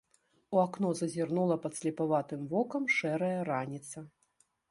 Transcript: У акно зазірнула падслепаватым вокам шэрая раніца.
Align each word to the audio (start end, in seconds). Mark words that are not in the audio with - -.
У 0.55 0.59
акно 0.61 0.89
зазірнула 0.99 1.57
падслепаватым 1.65 2.41
вокам 2.55 2.83
шэрая 2.97 3.39
раніца. 3.53 4.07